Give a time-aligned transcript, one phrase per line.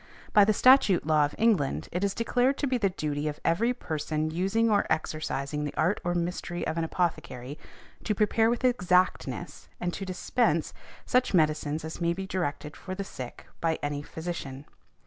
[0.33, 3.71] By the statute law of England it is declared to be the duty of every
[3.71, 7.59] person using or exercising the art or mystery of an apothecary
[8.05, 10.73] to prepare with exactness, and to dispense,
[11.05, 14.65] such medicines as may be directed for the sick by any physician.